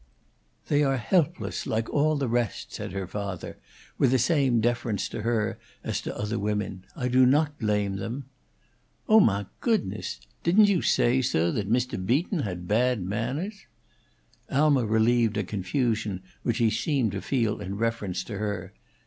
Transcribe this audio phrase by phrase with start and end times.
[0.67, 3.59] "They are helpless, like all the rest," said her father,
[3.99, 6.85] with the same deference to her as to other women.
[6.95, 8.25] "I do not blame them."
[9.07, 10.19] "Oh, mah goodness!
[10.41, 12.03] Didn't you say, sir, that Mr.
[12.03, 13.67] Beaton had bad manners?"
[14.49, 18.73] Alma relieved a confusion which he seemed to feel in reference to her.